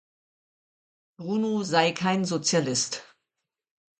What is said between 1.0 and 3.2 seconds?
Bruno sei kein Sozialist.